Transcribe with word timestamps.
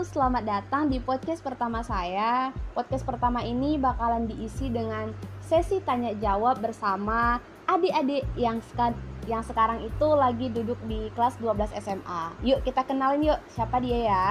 selamat 0.00 0.48
datang 0.48 0.88
di 0.88 0.96
podcast 0.96 1.44
pertama 1.44 1.84
saya. 1.84 2.56
Podcast 2.72 3.04
pertama 3.04 3.44
ini 3.44 3.76
bakalan 3.76 4.24
diisi 4.24 4.72
dengan 4.72 5.12
sesi 5.44 5.76
tanya 5.84 6.16
jawab 6.16 6.56
bersama 6.64 7.36
adik-adik 7.68 8.24
yang 8.32 8.64
seka 8.64 8.96
yang 9.28 9.44
sekarang 9.44 9.84
itu 9.84 10.08
lagi 10.16 10.48
duduk 10.48 10.80
di 10.88 11.12
kelas 11.12 11.36
12 11.36 11.76
SMA. 11.84 12.32
Yuk 12.40 12.64
kita 12.64 12.88
kenalin 12.88 13.28
yuk, 13.28 13.40
siapa 13.52 13.76
dia 13.84 14.08
ya? 14.08 14.28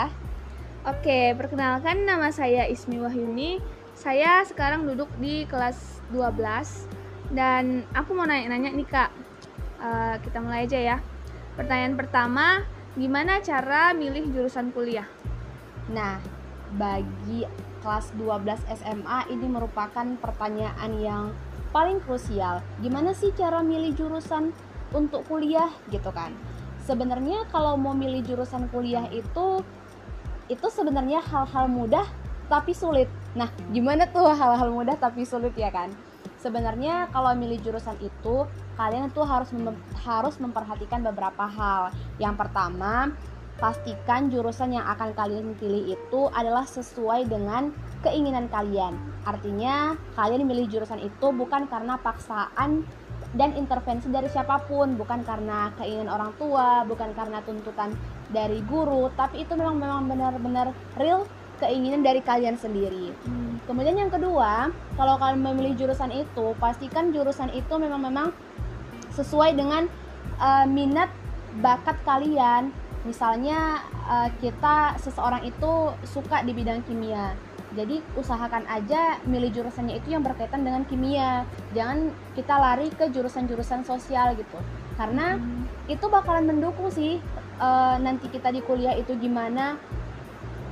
Oke, 0.90 1.38
perkenalkan 1.38 2.02
nama 2.02 2.34
saya 2.34 2.66
Ismi 2.66 2.98
Wahyuni. 2.98 3.62
Saya 3.94 4.42
sekarang 4.50 4.90
duduk 4.90 5.12
di 5.22 5.46
kelas 5.46 6.02
12 6.10 7.30
dan 7.38 7.86
aku 7.94 8.18
mau 8.18 8.26
nanya-nanya 8.26 8.74
nih 8.74 8.90
Kak. 8.90 9.12
Uh, 9.78 10.18
kita 10.26 10.42
mulai 10.42 10.66
aja 10.66 10.80
ya. 10.82 10.98
Pertanyaan 11.54 11.94
pertama, 11.94 12.66
gimana 12.98 13.38
cara 13.46 13.94
milih 13.94 14.34
jurusan 14.34 14.74
kuliah? 14.74 15.06
Nah, 15.90 16.22
bagi 16.78 17.50
kelas 17.82 18.14
12 18.14 18.62
SMA 18.70 19.20
ini 19.34 19.48
merupakan 19.50 20.06
pertanyaan 20.22 20.92
yang 21.02 21.24
paling 21.74 21.98
krusial. 22.04 22.62
Gimana 22.82 23.14
sih 23.18 23.34
cara 23.34 23.66
milih 23.66 23.98
jurusan 23.98 24.54
untuk 24.94 25.26
kuliah 25.26 25.70
gitu 25.90 26.10
kan? 26.14 26.34
Sebenarnya 26.86 27.46
kalau 27.54 27.78
mau 27.78 27.94
milih 27.94 28.26
jurusan 28.26 28.70
kuliah 28.74 29.06
itu 29.14 29.62
itu 30.50 30.68
sebenarnya 30.74 31.22
hal-hal 31.22 31.70
mudah 31.70 32.06
tapi 32.50 32.74
sulit. 32.74 33.06
Nah, 33.38 33.54
gimana 33.70 34.10
tuh 34.10 34.34
hal-hal 34.34 34.74
mudah 34.74 34.98
tapi 34.98 35.22
sulit 35.22 35.54
ya 35.54 35.70
kan? 35.70 35.94
Sebenarnya 36.42 37.06
kalau 37.14 37.38
milih 37.38 37.62
jurusan 37.62 38.00
itu 38.02 38.50
kalian 38.80 39.12
tuh 39.14 39.28
harus 39.28 39.54
mem 39.54 39.76
harus 40.02 40.40
memperhatikan 40.42 41.06
beberapa 41.06 41.46
hal. 41.46 41.94
Yang 42.18 42.36
pertama, 42.42 43.14
pastikan 43.60 44.32
jurusan 44.32 44.74
yang 44.74 44.88
akan 44.88 45.12
kalian 45.14 45.54
pilih 45.60 45.94
itu 45.94 46.22
adalah 46.32 46.64
sesuai 46.64 47.28
dengan 47.28 47.76
keinginan 48.02 48.48
kalian. 48.48 48.96
Artinya, 49.28 50.00
kalian 50.16 50.48
milih 50.48 50.72
jurusan 50.72 51.04
itu 51.04 51.28
bukan 51.36 51.68
karena 51.68 52.00
paksaan 52.00 52.88
dan 53.36 53.54
intervensi 53.54 54.10
dari 54.10 54.32
siapa 54.32 54.66
pun, 54.66 54.98
bukan 54.98 55.22
karena 55.22 55.70
keinginan 55.78 56.10
orang 56.10 56.32
tua, 56.40 56.82
bukan 56.88 57.14
karena 57.14 57.44
tuntutan 57.46 57.94
dari 58.34 58.64
guru, 58.66 59.12
tapi 59.14 59.46
itu 59.46 59.54
memang 59.54 59.78
memang 59.78 60.10
benar-benar 60.10 60.74
real 60.98 61.28
keinginan 61.60 62.02
dari 62.02 62.24
kalian 62.24 62.56
sendiri. 62.56 63.12
Hmm. 63.28 63.60
Kemudian 63.68 64.00
yang 64.00 64.10
kedua, 64.10 64.72
kalau 64.96 65.20
kalian 65.20 65.44
memilih 65.44 65.76
jurusan 65.76 66.10
itu, 66.10 66.56
pastikan 66.58 67.12
jurusan 67.12 67.52
itu 67.52 67.76
memang 67.76 68.02
memang 68.02 68.28
sesuai 69.14 69.54
dengan 69.54 69.86
uh, 70.40 70.66
minat 70.66 71.12
bakat 71.60 72.00
kalian 72.08 72.72
misalnya 73.08 73.84
uh, 74.08 74.30
kita 74.44 75.00
seseorang 75.00 75.48
itu 75.48 75.96
suka 76.04 76.44
di 76.44 76.52
bidang 76.52 76.84
kimia 76.84 77.36
jadi 77.78 78.02
usahakan 78.18 78.66
aja 78.66 79.22
milih 79.30 79.54
jurusannya 79.54 80.02
itu 80.02 80.12
yang 80.12 80.26
berkaitan 80.26 80.66
dengan 80.66 80.82
kimia 80.90 81.46
jangan 81.72 82.10
kita 82.34 82.56
lari 82.58 82.90
ke 82.90 83.08
jurusan-jurusan 83.14 83.86
sosial 83.86 84.34
gitu 84.36 84.58
karena 84.98 85.38
hmm. 85.38 85.88
itu 85.88 86.06
bakalan 86.10 86.50
mendukung 86.50 86.90
sih 86.90 87.22
uh, 87.62 87.96
nanti 88.02 88.28
kita 88.28 88.50
di 88.50 88.66
kuliah 88.66 88.98
itu 88.98 89.14
gimana 89.16 89.78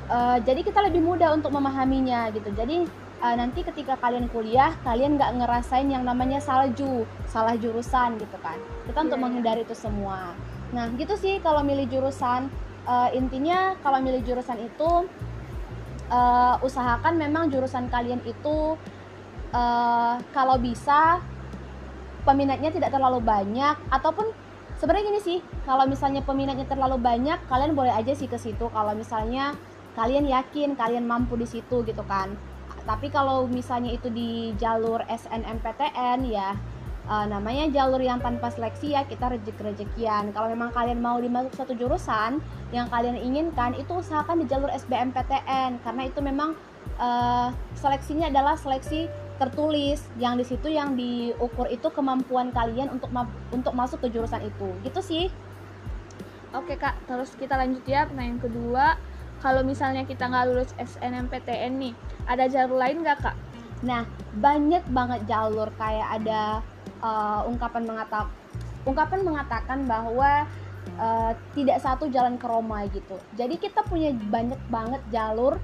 uh, 0.09 0.41
jadi 0.41 0.65
kita 0.65 0.83
lebih 0.89 1.05
mudah 1.05 1.31
untuk 1.37 1.53
memahaminya 1.53 2.33
gitu 2.33 2.49
jadi 2.51 2.89
uh, 3.21 3.35
nanti 3.37 3.61
ketika 3.61 3.93
kalian 4.01 4.25
kuliah 4.33 4.73
kalian 4.81 5.21
nggak 5.21 5.37
ngerasain 5.37 5.87
yang 5.87 6.01
namanya 6.01 6.41
salju 6.41 7.05
salah 7.29 7.53
jurusan 7.55 8.17
gitu 8.17 8.37
kan 8.41 8.57
kita 8.89 8.97
yeah. 8.97 9.05
untuk 9.05 9.19
iya. 9.21 9.23
menghindari 9.23 9.61
itu 9.63 9.75
semua 9.77 10.33
Nah, 10.75 10.91
gitu 10.99 11.15
sih 11.15 11.39
kalau 11.39 11.63
milih 11.63 11.87
jurusan. 11.87 12.51
Uh, 12.87 13.11
intinya 13.11 13.75
kalau 13.83 13.99
milih 13.99 14.23
jurusan 14.23 14.63
itu 14.63 15.11
uh, 16.07 16.55
usahakan 16.63 17.19
memang 17.19 17.51
jurusan 17.51 17.91
kalian 17.91 18.23
itu 18.23 18.79
uh, 19.51 20.15
kalau 20.31 20.55
bisa 20.55 21.19
peminatnya 22.23 22.71
tidak 22.71 22.95
terlalu 22.95 23.19
banyak. 23.19 23.75
Ataupun 23.91 24.31
sebenarnya 24.79 25.05
gini 25.11 25.21
sih 25.23 25.39
kalau 25.67 25.83
misalnya 25.83 26.23
peminatnya 26.23 26.67
terlalu 26.67 26.95
banyak 26.99 27.39
kalian 27.51 27.75
boleh 27.75 27.91
aja 27.91 28.15
sih 28.15 28.27
ke 28.27 28.39
situ. 28.39 28.71
Kalau 28.71 28.95
misalnya 28.95 29.55
kalian 29.99 30.29
yakin 30.29 30.79
kalian 30.79 31.03
mampu 31.03 31.35
di 31.35 31.47
situ 31.47 31.83
gitu 31.83 32.03
kan. 32.07 32.35
Tapi 32.87 33.11
kalau 33.11 33.51
misalnya 33.51 33.91
itu 33.91 34.07
di 34.07 34.55
jalur 34.55 35.03
SNMPTN 35.11 36.23
ya 36.23 36.55
uh, 37.07 37.25
namanya 37.25 37.71
jalur 37.71 38.03
yang 38.03 38.19
tanpa 38.19 38.51
seleksi 38.51 38.93
ya 38.93 39.07
kita 39.07 39.31
rejeki-rejekian. 39.31 40.35
Kalau 40.35 40.47
memang 40.51 40.69
kalian 40.75 40.99
mau 40.99 41.17
dimasuk 41.17 41.55
satu 41.55 41.73
jurusan 41.73 42.43
yang 42.75 42.91
kalian 42.91 43.15
inginkan 43.17 43.73
itu 43.79 43.97
usahakan 43.97 44.43
di 44.43 44.45
jalur 44.45 44.67
SBMPTN 44.69 45.81
karena 45.81 46.03
itu 46.03 46.19
memang 46.19 46.53
uh, 46.99 47.49
seleksinya 47.79 48.29
adalah 48.29 48.59
seleksi 48.59 49.07
tertulis. 49.39 50.03
Yang 50.19 50.33
di 50.35 50.45
situ 50.53 50.67
yang 50.69 50.93
diukur 50.99 51.71
itu 51.71 51.87
kemampuan 51.89 52.51
kalian 52.51 52.91
untuk 52.91 53.09
ma 53.09 53.25
untuk 53.55 53.71
masuk 53.73 54.03
ke 54.03 54.11
jurusan 54.11 54.43
itu. 54.43 54.69
Gitu 54.83 54.99
sih. 54.99 55.25
Oke 56.51 56.75
kak. 56.75 56.99
Terus 57.07 57.33
kita 57.39 57.55
lanjut 57.55 57.83
ya. 57.87 58.05
Pertanyaan 58.05 58.39
kedua 58.43 58.85
kalau 59.37 59.61
misalnya 59.61 60.01
kita 60.03 60.25
nggak 60.27 60.45
lulus 60.49 60.73
SNMPTN 60.81 61.77
nih 61.77 61.93
ada 62.25 62.49
jalur 62.49 62.81
lain 62.81 63.05
nggak 63.05 63.19
kak? 63.23 63.37
Nah 63.85 64.03
banyak 64.35 64.83
banget 64.91 65.21
jalur. 65.29 65.69
Kayak 65.77 66.23
ada 66.23 66.65
uh, 67.01 67.41
ungkapan 67.47 67.83
mengatak 67.85 68.27
ungkapan 68.87 69.19
mengatakan 69.23 69.83
bahwa 69.83 70.47
uh, 70.95 71.31
tidak 71.51 71.83
satu 71.83 72.07
jalan 72.07 72.39
ke 72.39 72.47
Roma 72.47 72.87
gitu. 72.87 73.19
Jadi 73.35 73.59
kita 73.59 73.83
punya 73.83 74.15
banyak 74.15 74.59
banget 74.71 75.01
jalur 75.11 75.59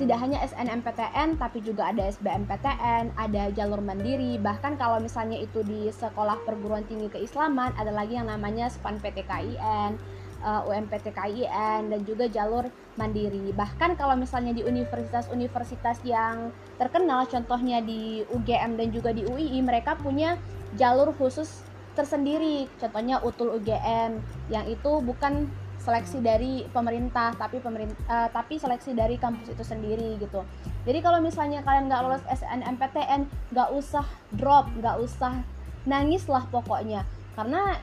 tidak 0.00 0.16
hanya 0.16 0.40
SNMPTN 0.40 1.36
tapi 1.36 1.60
juga 1.60 1.92
ada 1.92 2.08
SBMPTN, 2.08 3.20
ada 3.20 3.52
jalur 3.52 3.84
mandiri, 3.84 4.40
bahkan 4.40 4.80
kalau 4.80 4.96
misalnya 4.96 5.36
itu 5.36 5.60
di 5.60 5.92
sekolah 5.92 6.40
perguruan 6.48 6.88
tinggi 6.88 7.12
keislaman 7.12 7.76
ada 7.76 7.92
lagi 7.92 8.16
yang 8.16 8.32
namanya 8.32 8.72
SPAN 8.72 8.96
PTKIN, 8.96 10.00
uh, 10.44 10.66
UMPT 10.68 11.12
KIN 11.12 11.92
dan 11.92 12.00
juga 12.04 12.26
jalur 12.26 12.66
mandiri. 12.96 13.52
Bahkan 13.54 13.96
kalau 13.96 14.16
misalnya 14.16 14.56
di 14.56 14.66
universitas-universitas 14.66 16.02
yang 16.04 16.52
terkenal 16.76 17.24
contohnya 17.28 17.80
di 17.80 18.24
UGM 18.28 18.76
dan 18.76 18.88
juga 18.92 19.14
di 19.14 19.24
UII 19.24 19.60
mereka 19.62 19.96
punya 19.96 20.36
jalur 20.76 21.12
khusus 21.16 21.64
tersendiri. 21.94 22.66
Contohnya 22.80 23.20
UTUL 23.20 23.60
UGM 23.60 24.20
yang 24.52 24.64
itu 24.68 24.92
bukan 25.04 25.48
seleksi 25.80 26.20
dari 26.20 26.68
pemerintah 26.68 27.32
tapi 27.40 27.56
pemerintah 27.58 27.96
uh, 28.04 28.28
tapi 28.28 28.60
seleksi 28.60 28.92
dari 28.92 29.16
kampus 29.16 29.48
itu 29.56 29.64
sendiri 29.64 30.20
gitu 30.20 30.44
jadi 30.84 31.00
kalau 31.00 31.24
misalnya 31.24 31.64
kalian 31.64 31.88
nggak 31.88 32.02
lolos 32.04 32.24
SNMPTN 32.28 33.24
nggak 33.56 33.68
usah 33.72 34.04
drop 34.36 34.68
nggak 34.76 35.00
usah 35.00 35.40
nangis 35.88 36.28
lah 36.28 36.44
pokoknya 36.52 37.08
karena 37.32 37.80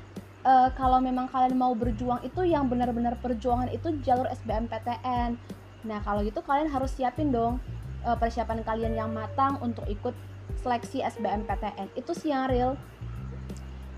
uh, 0.48 0.70
kalau 0.80 1.04
memang 1.04 1.28
kalian 1.28 1.60
mau 1.60 1.76
berjuang 1.76 2.24
itu 2.24 2.48
yang 2.48 2.72
benar-benar 2.72 3.20
perjuangan 3.20 3.68
itu 3.68 4.00
jalur 4.08 4.32
SBMPTN. 4.32 5.36
Nah, 5.84 6.00
kalau 6.08 6.24
gitu 6.24 6.40
kalian 6.40 6.72
harus 6.72 6.96
siapin 6.96 7.36
dong 7.36 7.60
uh, 8.08 8.16
persiapan 8.16 8.64
kalian 8.64 8.96
yang 8.96 9.12
matang 9.12 9.60
untuk 9.60 9.84
ikut 9.92 10.16
seleksi 10.64 11.04
SBMPTN. 11.04 11.92
Itu 12.00 12.16
sih 12.16 12.32
yang 12.32 12.48
real. 12.48 12.80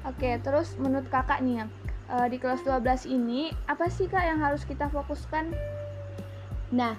Oke, 0.10 0.42
terus 0.42 0.74
menurut 0.82 1.06
kakak 1.12 1.46
nih 1.46 1.62
ya, 1.62 1.66
uh, 2.10 2.28
di 2.32 2.42
kelas 2.42 2.66
12 2.66 3.06
ini 3.06 3.54
apa 3.70 3.92
sih 3.92 4.10
kak 4.10 4.26
yang 4.26 4.42
harus 4.42 4.66
kita 4.66 4.90
fokuskan? 4.90 5.54
Nah, 6.74 6.98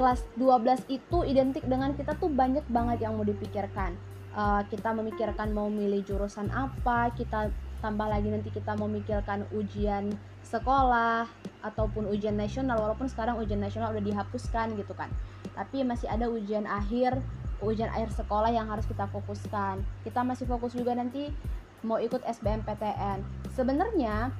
kelas 0.00 0.24
12 0.40 0.88
itu 0.88 1.18
identik 1.28 1.62
dengan 1.68 1.92
kita 1.94 2.16
tuh 2.16 2.32
banyak 2.32 2.64
banget 2.72 3.06
yang 3.06 3.14
mau 3.14 3.26
dipikirkan. 3.26 3.94
Uh, 4.32 4.64
kita 4.72 4.96
memikirkan 4.96 5.52
mau 5.52 5.68
milih 5.68 6.00
jurusan 6.08 6.48
apa, 6.56 7.12
kita 7.12 7.52
tambah 7.82 8.06
lagi 8.06 8.30
nanti 8.30 8.54
kita 8.54 8.78
memikirkan 8.78 9.44
ujian 9.50 10.14
sekolah 10.46 11.26
ataupun 11.66 12.06
ujian 12.08 12.38
nasional 12.38 12.78
walaupun 12.78 13.10
sekarang 13.10 13.36
ujian 13.42 13.58
nasional 13.58 13.90
udah 13.90 14.04
dihapuskan 14.06 14.78
gitu 14.78 14.94
kan. 14.94 15.10
Tapi 15.58 15.82
masih 15.82 16.06
ada 16.06 16.30
ujian 16.30 16.64
akhir 16.64 17.18
ujian 17.62 17.90
akhir 17.90 18.14
sekolah 18.14 18.54
yang 18.54 18.70
harus 18.70 18.86
kita 18.86 19.10
fokuskan. 19.10 19.82
Kita 20.06 20.22
masih 20.22 20.46
fokus 20.46 20.78
juga 20.78 20.94
nanti 20.94 21.34
mau 21.82 21.98
ikut 21.98 22.22
SBMPTN 22.22 23.26
sebenarnya 23.58 24.30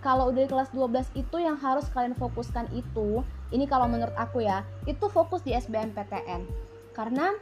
kalau 0.00 0.32
udah 0.32 0.44
di 0.44 0.48
kelas 0.48 0.70
12 0.72 1.12
itu 1.16 1.36
yang 1.40 1.56
harus 1.60 1.88
kalian 1.92 2.16
fokuskan 2.16 2.68
itu 2.76 3.24
ini 3.52 3.64
kalau 3.64 3.88
menurut 3.88 4.12
aku 4.16 4.44
ya 4.44 4.64
itu 4.84 5.08
fokus 5.08 5.40
di 5.44 5.56
SBMPTN 5.56 6.44
karena 6.92 7.32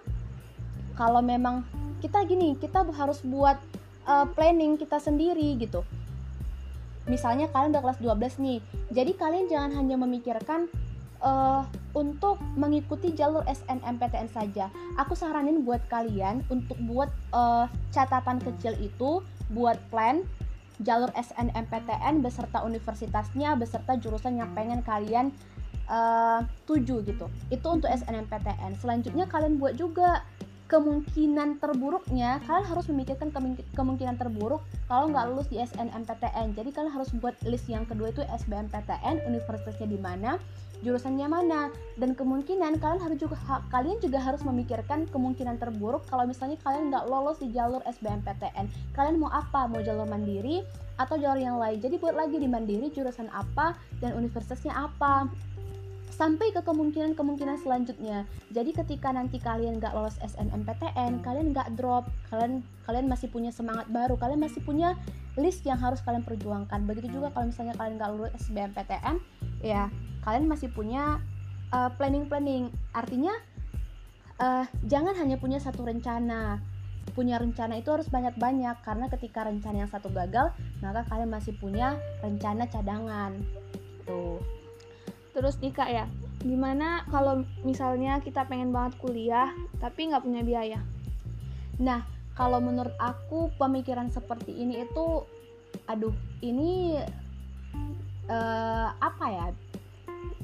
kalau 0.94 1.22
memang 1.22 1.66
kita 1.98 2.22
gini 2.26 2.54
kita 2.54 2.86
harus 2.94 3.22
buat 3.26 3.58
uh, 4.08 4.26
planning 4.32 4.80
kita 4.80 4.96
sendiri 4.96 5.54
gitu. 5.60 5.84
Misalnya 7.04 7.48
kalian 7.52 7.72
udah 7.72 7.84
kelas 7.84 8.00
12 8.00 8.44
nih 8.44 8.58
jadi 8.88 9.12
kalian 9.12 9.46
jangan 9.52 9.72
hanya 9.76 10.00
memikirkan 10.00 10.68
uh, 11.20 11.64
untuk 11.92 12.40
mengikuti 12.56 13.12
jalur 13.12 13.44
SNMPTN 13.44 14.28
saja. 14.32 14.72
Aku 14.96 15.12
saranin 15.12 15.62
buat 15.62 15.84
kalian 15.92 16.44
untuk 16.48 16.80
buat 16.88 17.12
uh, 17.36 17.68
catatan 17.92 18.40
kecil 18.40 18.76
itu 18.80 19.20
buat 19.52 19.76
plan 19.92 20.24
jalur 20.78 21.10
SNMPTN 21.12 22.22
beserta 22.22 22.62
universitasnya 22.62 23.58
beserta 23.58 23.98
jurusan 23.98 24.38
yang 24.38 24.54
pengen 24.54 24.80
kalian 24.86 25.34
uh, 25.90 26.40
tuju 26.64 27.02
gitu. 27.02 27.26
Itu 27.50 27.66
untuk 27.68 27.90
SNMPTN 27.90 28.78
selanjutnya 28.78 29.26
kalian 29.26 29.58
buat 29.58 29.74
juga 29.74 30.22
kemungkinan 30.68 31.58
terburuknya 31.64 32.44
kalian 32.44 32.66
harus 32.68 32.86
memikirkan 32.92 33.32
kemungkinan 33.72 34.20
terburuk 34.20 34.60
kalau 34.84 35.08
nggak 35.08 35.32
lulus 35.32 35.48
di 35.48 35.56
SNMPTN 35.64 36.52
jadi 36.52 36.68
kalian 36.70 36.92
harus 36.92 37.08
buat 37.16 37.32
list 37.48 37.72
yang 37.72 37.88
kedua 37.88 38.12
itu 38.12 38.20
SBMPTN 38.28 39.24
universitasnya 39.24 39.88
di 39.88 39.96
mana 39.96 40.36
jurusannya 40.82 41.26
mana. 41.26 41.60
Dan 41.98 42.14
kemungkinan 42.14 42.78
kalian 42.78 43.02
harus 43.02 43.18
juga 43.18 43.36
ha, 43.46 43.62
kalian 43.70 43.98
juga 43.98 44.22
harus 44.22 44.42
memikirkan 44.46 45.10
kemungkinan 45.10 45.58
terburuk 45.58 46.06
kalau 46.06 46.26
misalnya 46.26 46.58
kalian 46.62 46.90
nggak 46.94 47.06
lolos 47.10 47.42
di 47.42 47.50
jalur 47.50 47.82
SBMPTN 47.86 48.94
kalian 48.94 49.16
mau 49.18 49.30
apa? 49.32 49.66
Mau 49.66 49.82
jalur 49.82 50.06
mandiri 50.06 50.62
atau 50.98 51.18
jalur 51.18 51.38
yang 51.38 51.58
lain? 51.58 51.82
Jadi 51.82 51.98
buat 51.98 52.14
lagi 52.14 52.38
di 52.38 52.48
mandiri 52.50 52.90
jurusan 52.94 53.30
apa 53.34 53.74
dan 53.98 54.14
universitasnya 54.14 54.74
apa 54.74 55.26
sampai 56.18 56.50
ke 56.50 56.58
kemungkinan-kemungkinan 56.66 57.62
selanjutnya. 57.62 58.26
Jadi 58.50 58.74
ketika 58.74 59.14
nanti 59.14 59.38
kalian 59.38 59.78
nggak 59.78 59.94
lolos 59.94 60.18
SNMPTN, 60.18 61.22
kalian 61.22 61.54
nggak 61.54 61.78
drop, 61.78 62.10
kalian 62.34 62.66
kalian 62.82 63.06
masih 63.06 63.30
punya 63.30 63.54
semangat 63.54 63.86
baru, 63.86 64.18
kalian 64.18 64.42
masih 64.42 64.58
punya 64.66 64.98
list 65.38 65.62
yang 65.62 65.78
harus 65.78 66.02
kalian 66.02 66.26
perjuangkan. 66.26 66.82
Begitu 66.90 67.14
juga 67.22 67.30
kalau 67.30 67.54
misalnya 67.54 67.78
kalian 67.78 68.02
nggak 68.02 68.10
lulus 68.10 68.34
SBMPTN, 68.50 69.22
ya 69.62 69.86
kalian 70.26 70.50
masih 70.50 70.74
punya 70.74 71.22
uh, 71.70 71.94
planning-planning. 71.94 72.74
Artinya 72.90 73.38
uh, 74.42 74.66
jangan 74.90 75.14
hanya 75.22 75.38
punya 75.38 75.62
satu 75.62 75.86
rencana. 75.86 76.58
Punya 77.14 77.40
rencana 77.40 77.78
itu 77.78 77.88
harus 77.88 78.10
banyak-banyak 78.10 78.84
karena 78.84 79.06
ketika 79.08 79.46
rencana 79.46 79.86
yang 79.86 79.90
satu 79.90 80.10
gagal, 80.10 80.50
maka 80.82 81.06
kalian 81.06 81.30
masih 81.30 81.54
punya 81.56 81.94
rencana 82.20 82.66
cadangan. 82.68 83.38
Tuh 84.04 84.57
terus 85.38 85.62
nih 85.62 85.70
kak 85.70 85.90
ya. 85.94 86.10
Gimana 86.42 87.06
kalau 87.14 87.46
misalnya 87.62 88.18
kita 88.18 88.42
pengen 88.50 88.74
banget 88.74 88.98
kuliah 88.98 89.54
tapi 89.78 90.10
nggak 90.10 90.26
punya 90.26 90.42
biaya? 90.42 90.82
Nah 91.78 92.02
kalau 92.34 92.58
menurut 92.58 92.94
aku 92.98 93.54
pemikiran 93.54 94.10
seperti 94.10 94.50
ini 94.50 94.82
itu 94.82 95.22
aduh 95.86 96.14
ini 96.42 96.98
uh, 98.26 98.90
apa 98.98 99.26
ya? 99.30 99.46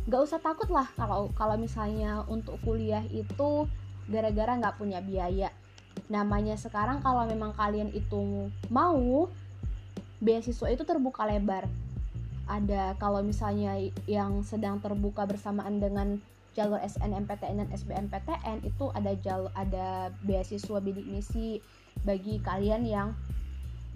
Nggak 0.06 0.22
usah 0.30 0.38
takut 0.38 0.70
lah 0.70 0.86
kalau 0.94 1.26
kalau 1.34 1.58
misalnya 1.58 2.22
untuk 2.30 2.62
kuliah 2.62 3.02
itu 3.10 3.66
gara-gara 4.06 4.54
nggak 4.54 4.78
punya 4.78 5.02
biaya. 5.02 5.50
Namanya 6.06 6.54
sekarang 6.54 7.02
kalau 7.02 7.26
memang 7.26 7.50
kalian 7.58 7.90
itu 7.90 8.46
mau 8.70 9.26
beasiswa 10.22 10.70
itu 10.70 10.86
terbuka 10.86 11.26
lebar 11.26 11.66
ada 12.44 12.96
kalau 13.00 13.24
misalnya 13.24 13.78
yang 14.04 14.44
sedang 14.44 14.80
terbuka 14.84 15.24
bersamaan 15.24 15.80
dengan 15.80 16.20
jalur 16.54 16.78
SNMPTN 16.78 17.66
dan 17.66 17.68
SBMPTN 17.74 18.62
itu 18.62 18.88
ada 18.94 19.12
jalur 19.18 19.50
ada 19.58 20.14
beasiswa 20.22 20.78
bidik 20.78 21.04
misi 21.04 21.58
bagi 22.06 22.38
kalian 22.38 22.86
yang 22.86 23.08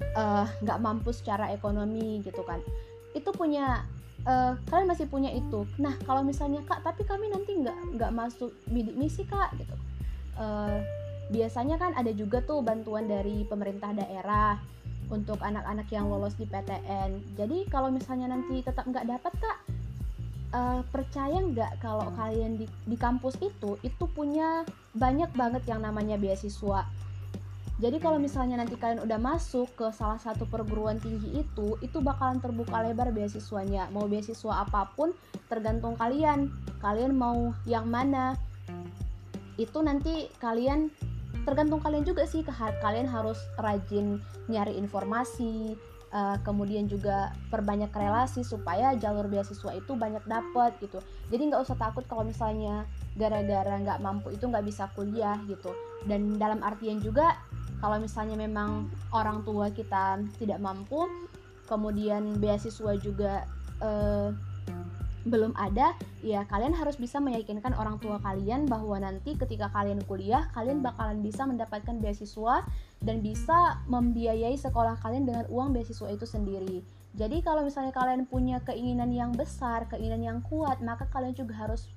eh, 0.03 0.47
nggak 0.62 0.79
uh, 0.79 0.83
mampu 0.83 1.15
secara 1.15 1.55
ekonomi 1.55 2.19
gitu 2.27 2.43
kan. 2.43 2.59
Itu 3.15 3.31
punya 3.31 3.87
uh, 4.27 4.59
kalian 4.67 4.91
masih 4.91 5.06
punya 5.06 5.31
itu. 5.31 5.65
Nah 5.79 5.94
kalau 6.03 6.27
misalnya 6.27 6.65
kak 6.67 6.83
tapi 6.83 7.06
kami 7.06 7.31
nanti 7.31 7.55
nggak 7.55 7.94
nggak 7.94 8.12
masuk 8.15 8.51
bidik 8.67 8.99
misi 8.99 9.23
kak 9.23 9.55
gitu. 9.55 9.75
Uh, 10.39 10.83
biasanya 11.29 11.77
kan 11.77 11.93
ada 11.94 12.11
juga 12.11 12.41
tuh 12.41 12.65
bantuan 12.65 13.05
dari 13.05 13.44
pemerintah 13.44 13.93
daerah 13.93 14.56
untuk 15.08 15.40
anak-anak 15.40 15.88
yang 15.93 16.08
lolos 16.08 16.37
di 16.37 16.44
PTN. 16.44 17.37
Jadi 17.37 17.69
kalau 17.69 17.88
misalnya 17.88 18.32
nanti 18.32 18.60
tetap 18.60 18.84
nggak 18.84 19.08
dapat 19.08 19.32
kak, 19.40 19.58
uh, 20.52 20.81
percaya 20.88 21.40
nggak 21.40 21.81
kalau 21.81 22.08
kalian 22.16 22.60
di, 22.60 22.66
di 22.88 22.96
kampus 22.96 23.37
itu 23.40 23.76
itu 23.84 24.05
punya 24.12 24.64
banyak 24.96 25.28
banget 25.37 25.64
yang 25.69 25.84
namanya 25.84 26.16
beasiswa. 26.16 26.84
Jadi 27.78 28.02
kalau 28.02 28.19
misalnya 28.19 28.58
nanti 28.58 28.75
kalian 28.75 29.06
udah 29.06 29.22
masuk 29.22 29.70
ke 29.78 29.87
salah 29.94 30.19
satu 30.19 30.50
perguruan 30.50 30.99
tinggi 30.99 31.46
itu, 31.46 31.78
itu 31.78 32.02
bakalan 32.02 32.43
terbuka 32.43 32.82
lebar 32.82 33.14
beasiswanya. 33.14 33.87
Mau 33.94 34.10
beasiswa 34.10 34.66
apa 34.66 34.90
pun 34.99 35.14
tergantung 35.46 35.94
kalian. 35.94 36.50
Kalian 36.82 37.14
mau 37.14 37.55
yang 37.70 37.87
mana? 37.87 38.34
Itu 39.55 39.78
nanti 39.87 40.26
kalian 40.43 40.90
tergantung 41.49 41.81
kalian 41.81 42.05
juga 42.05 42.29
sih. 42.29 42.45
Kalian 42.85 43.09
harus 43.09 43.41
rajin 43.56 44.21
nyari 44.53 44.77
informasi 44.77 45.81
uh, 46.12 46.37
kemudian 46.45 46.89
juga 46.89 47.33
perbanyak 47.49 47.89
relasi 47.93 48.45
supaya 48.45 48.93
jalur 49.00 49.29
beasiswa 49.29 49.73
itu 49.73 49.97
banyak 49.97 50.25
dapat 50.29 50.77
gitu. 50.85 51.00
Jadi 51.33 51.43
nggak 51.53 51.65
usah 51.65 51.77
takut 51.81 52.05
kalau 52.05 52.25
misalnya 52.25 52.85
gara-gara 53.17 53.81
nggak 53.81 54.00
mampu 54.05 54.37
itu 54.37 54.45
nggak 54.45 54.65
bisa 54.69 54.93
kuliah 54.93 55.41
gitu. 55.49 55.73
Dan 56.05 56.37
dalam 56.37 56.61
artian 56.61 57.00
juga 57.00 57.37
kalau 57.81 57.97
misalnya 57.97 58.37
memang 58.37 58.91
orang 59.15 59.41
tua 59.47 59.71
kita 59.71 60.21
tidak 60.37 60.59
mampu 60.59 61.06
kemudian 61.69 62.41
beasiswa 62.41 62.97
juga 62.97 63.44
uh, 63.85 64.33
belum 65.29 65.53
ada, 65.55 65.95
ya 66.25 66.45
kalian 66.49 66.75
harus 66.75 66.97
bisa 66.97 67.23
meyakinkan 67.23 67.73
orang 67.77 68.01
tua 68.03 68.19
kalian 68.21 68.67
bahwa 68.67 68.99
nanti 69.01 69.37
ketika 69.37 69.71
kalian 69.71 70.03
kuliah, 70.05 70.49
kalian 70.53 70.81
bakalan 70.83 71.21
bisa 71.21 71.45
mendapatkan 71.45 71.97
beasiswa 72.01 72.65
dan 73.05 73.23
bisa 73.23 73.81
membiayai 73.87 74.57
sekolah 74.59 74.99
kalian 75.01 75.29
dengan 75.29 75.45
uang 75.53 75.77
beasiswa 75.77 76.09
itu 76.11 76.27
sendiri. 76.27 76.81
Jadi 77.17 77.41
kalau 77.41 77.65
misalnya 77.65 77.95
kalian 77.95 78.29
punya 78.29 78.61
keinginan 78.63 79.11
yang 79.11 79.33
besar, 79.33 79.89
keinginan 79.89 80.23
yang 80.23 80.39
kuat, 80.45 80.79
maka 80.85 81.09
kalian 81.09 81.35
juga 81.35 81.57
harus 81.57 81.89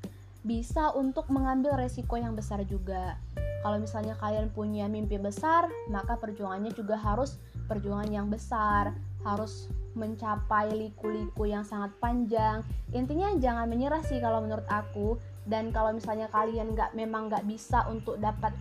bisa 0.41 0.89
untuk 0.97 1.29
mengambil 1.29 1.77
resiko 1.77 2.17
yang 2.17 2.33
besar 2.33 2.65
juga. 2.65 3.17
Kalau 3.61 3.77
misalnya 3.77 4.17
kalian 4.17 4.49
punya 4.49 4.89
mimpi 4.89 5.21
besar, 5.21 5.69
maka 5.85 6.17
perjuangannya 6.17 6.73
juga 6.73 6.97
harus 6.97 7.37
perjuangan 7.69 8.09
yang 8.09 8.27
besar, 8.33 8.97
harus 9.21 9.69
mencapai 9.93 10.71
liku-liku 10.73 11.47
yang 11.47 11.65
sangat 11.67 11.91
panjang. 11.99 12.63
Intinya 12.95 13.31
jangan 13.37 13.67
menyerah 13.67 14.03
sih 14.05 14.19
kalau 14.23 14.43
menurut 14.43 14.65
aku. 14.67 15.19
Dan 15.41 15.73
kalau 15.73 15.91
misalnya 15.91 16.29
kalian 16.29 16.77
nggak 16.77 16.93
memang 16.93 17.27
nggak 17.27 17.45
bisa 17.49 17.85
untuk 17.89 18.21
dapat 18.21 18.53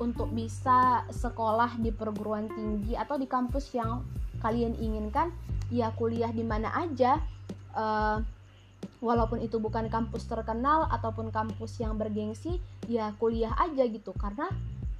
untuk 0.00 0.32
bisa 0.32 1.04
sekolah 1.12 1.76
di 1.76 1.92
perguruan 1.92 2.48
tinggi 2.48 2.96
atau 2.96 3.20
di 3.20 3.28
kampus 3.28 3.76
yang 3.76 4.00
kalian 4.40 4.72
inginkan 4.80 5.28
ya 5.68 5.92
kuliah 5.96 6.32
di 6.32 6.44
mana 6.44 6.72
aja. 6.76 7.20
Uh, 7.70 8.20
walaupun 9.00 9.40
itu 9.40 9.56
bukan 9.56 9.88
kampus 9.88 10.28
terkenal 10.28 10.88
ataupun 10.92 11.32
kampus 11.32 11.80
yang 11.80 11.96
bergengsi 11.96 12.60
ya 12.88 13.12
kuliah 13.16 13.52
aja 13.56 13.84
gitu. 13.88 14.12
Karena 14.16 14.48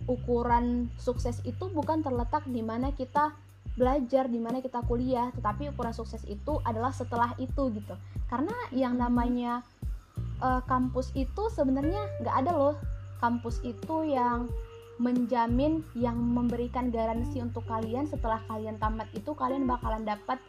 ukuran 0.09 0.89
sukses 0.97 1.39
itu 1.45 1.69
bukan 1.69 2.01
terletak 2.01 2.49
di 2.49 2.65
mana 2.65 2.91
kita 2.97 3.37
belajar 3.79 4.27
di 4.27 4.39
mana 4.43 4.59
kita 4.59 4.83
kuliah 4.85 5.31
tetapi 5.35 5.71
ukuran 5.71 5.95
sukses 5.95 6.23
itu 6.27 6.59
adalah 6.67 6.91
setelah 6.91 7.33
itu 7.39 7.71
gitu. 7.75 7.95
Karena 8.27 8.55
yang 8.75 8.99
namanya 8.99 9.63
uh, 10.43 10.63
kampus 10.67 11.13
itu 11.15 11.49
sebenarnya 11.53 12.01
nggak 12.25 12.37
ada 12.47 12.53
loh. 12.55 12.77
Kampus 13.21 13.61
itu 13.63 14.09
yang 14.09 14.49
menjamin 15.01 15.81
yang 15.97 16.17
memberikan 16.17 16.93
garansi 16.93 17.41
untuk 17.41 17.65
kalian. 17.69 18.09
Setelah 18.09 18.41
kalian 18.49 18.77
tamat 18.81 19.09
itu 19.17 19.33
kalian 19.37 19.65
bakalan 19.69 20.05
dapat 20.05 20.41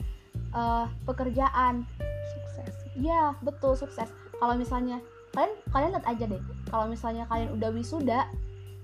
uh, 0.55 0.87
pekerjaan. 1.03 1.87
Sukses. 2.35 2.75
Ya 2.99 3.35
betul 3.43 3.75
sukses. 3.75 4.11
Kalau 4.39 4.55
misalnya 4.55 4.99
kalian 5.35 5.53
kalian 5.71 5.91
lihat 5.95 6.07
aja 6.07 6.23
deh. 6.27 6.41
Kalau 6.71 6.85
misalnya 6.87 7.23
kalian 7.27 7.55
udah 7.55 7.69
wisuda 7.75 8.27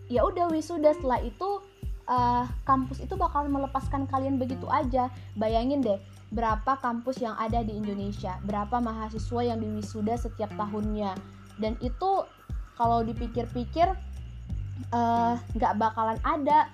ya 0.07 0.23
udah 0.23 0.47
wisuda. 0.51 0.95
Setelah 0.95 1.23
itu 1.23 1.63
uh, 2.07 2.47
kampus 2.63 3.03
itu 3.03 3.13
bakal 3.19 3.45
melepaskan 3.47 4.07
kalian 4.09 4.39
begitu 4.41 4.65
aja. 4.71 5.11
Bayangin 5.37 5.83
deh, 5.83 5.99
berapa 6.31 6.79
kampus 6.79 7.21
yang 7.21 7.35
ada 7.37 7.61
di 7.63 7.75
Indonesia, 7.75 8.39
berapa 8.43 8.79
mahasiswa 8.81 9.41
yang 9.53 9.59
diwisuda 9.61 10.17
setiap 10.17 10.51
tahunnya, 10.55 11.13
dan 11.61 11.79
itu 11.79 12.25
kalau 12.75 13.01
dipikir-pikir 13.01 13.87
eh, 14.93 15.33
nggak 15.57 15.73
uh, 15.73 15.77
bakalan 15.77 16.19
ada 16.21 16.69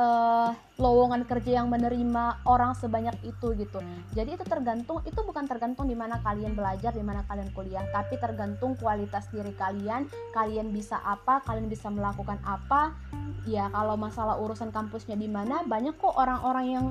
uh, 0.00 0.50
lowongan 0.80 1.28
kerja 1.28 1.60
yang 1.60 1.68
menerima 1.68 2.40
orang 2.48 2.72
sebanyak 2.72 3.12
itu 3.20 3.52
gitu. 3.60 3.78
Jadi 4.16 4.40
itu 4.40 4.44
tergantung 4.48 5.04
itu 5.04 5.20
bukan 5.20 5.44
tergantung 5.44 5.84
di 5.84 5.94
mana 5.94 6.16
kalian 6.24 6.56
belajar, 6.56 6.96
di 6.96 7.04
mana 7.04 7.20
kalian 7.28 7.52
kuliah, 7.52 7.84
tapi 7.92 8.16
tergantung 8.16 8.74
kualitas 8.80 9.28
diri 9.28 9.52
kalian, 9.60 10.08
kalian 10.32 10.72
bisa 10.72 10.96
apa, 11.04 11.44
kalian 11.44 11.68
bisa 11.68 11.92
melakukan 11.92 12.40
apa. 12.48 12.96
Ya 13.44 13.68
kalau 13.68 14.00
masalah 14.00 14.40
urusan 14.40 14.72
kampusnya 14.72 15.20
di 15.20 15.28
mana, 15.28 15.60
banyak 15.68 15.96
kok 16.00 16.16
orang-orang 16.16 16.66
yang 16.66 16.86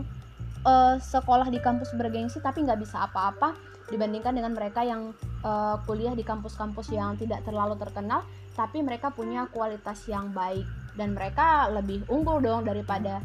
uh, 0.63 0.95
sekolah 1.01 1.49
di 1.49 1.57
kampus 1.57 1.93
bergengsi 1.97 2.39
tapi 2.39 2.63
nggak 2.65 2.79
bisa 2.81 3.09
apa-apa 3.09 3.57
dibandingkan 3.89 4.37
dengan 4.37 4.53
mereka 4.53 4.85
yang 4.85 5.17
uh, 5.41 5.81
kuliah 5.89 6.13
di 6.13 6.21
kampus-kampus 6.21 6.93
yang 6.93 7.17
tidak 7.17 7.41
terlalu 7.41 7.73
terkenal 7.73 8.21
tapi 8.53 8.85
mereka 8.85 9.09
punya 9.09 9.49
kualitas 9.49 10.05
yang 10.05 10.29
baik 10.29 10.67
dan 10.99 11.15
mereka 11.15 11.71
lebih 11.71 12.03
unggul 12.11 12.43
dong 12.43 12.67
daripada 12.67 13.23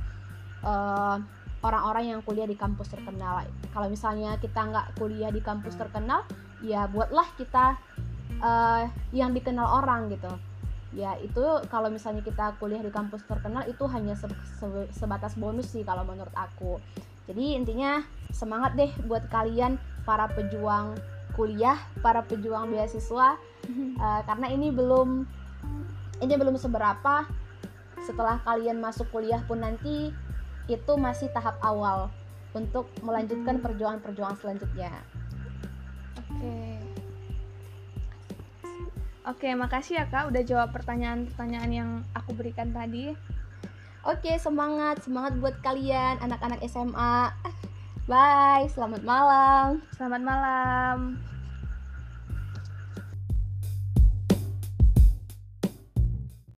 uh, 0.62 1.18
orang-orang 1.66 2.14
yang 2.14 2.20
kuliah 2.22 2.46
di 2.46 2.54
kampus 2.54 2.94
terkenal. 2.94 3.42
Kalau 3.74 3.90
misalnya 3.90 4.38
kita 4.38 4.62
nggak 4.62 4.94
kuliah 4.94 5.34
di 5.34 5.42
kampus 5.42 5.74
terkenal, 5.74 6.22
ya 6.62 6.86
buatlah 6.86 7.26
kita 7.34 7.74
uh, 8.38 8.86
yang 9.10 9.34
dikenal 9.34 9.82
orang 9.82 10.12
gitu. 10.14 10.30
Ya 10.94 11.18
itu 11.18 11.42
kalau 11.74 11.90
misalnya 11.90 12.22
kita 12.22 12.54
kuliah 12.62 12.78
di 12.78 12.94
kampus 12.94 13.26
terkenal 13.26 13.66
itu 13.66 13.82
hanya 13.90 14.14
se 14.14 14.30
se 14.30 14.66
sebatas 14.94 15.34
bonus 15.34 15.74
sih 15.74 15.82
kalau 15.82 16.06
menurut 16.06 16.32
aku. 16.38 16.78
Jadi 17.26 17.58
intinya 17.58 18.04
semangat 18.30 18.78
deh 18.78 18.92
buat 19.08 19.26
kalian 19.32 19.80
para 20.06 20.30
pejuang 20.30 20.94
kuliah, 21.34 21.80
para 21.98 22.22
pejuang 22.22 22.70
beasiswa 22.70 23.34
uh, 23.98 24.20
karena 24.28 24.46
ini 24.54 24.70
belum 24.70 25.26
ini 26.22 26.34
belum 26.38 26.54
seberapa 26.54 27.26
setelah 28.04 28.36
kalian 28.44 28.78
masuk 28.78 29.08
kuliah 29.08 29.40
pun 29.48 29.64
nanti 29.64 30.12
itu 30.68 30.92
masih 30.96 31.32
tahap 31.32 31.56
awal 31.64 32.12
untuk 32.54 32.88
melanjutkan 33.02 33.58
perjuangan-perjuangan 33.58 34.38
selanjutnya. 34.38 34.92
Oke. 36.20 36.56
Oke, 39.24 39.48
makasih 39.56 40.04
ya 40.04 40.04
Kak 40.06 40.28
udah 40.28 40.42
jawab 40.44 40.68
pertanyaan-pertanyaan 40.76 41.72
yang 41.72 41.90
aku 42.12 42.36
berikan 42.36 42.70
tadi. 42.76 43.16
Oke, 44.04 44.36
semangat, 44.36 45.00
semangat 45.00 45.40
buat 45.40 45.56
kalian 45.64 46.20
anak-anak 46.20 46.60
SMA. 46.68 47.32
Bye, 48.04 48.68
selamat 48.68 49.00
malam. 49.00 49.80
Selamat 49.96 50.20
malam. 50.20 51.16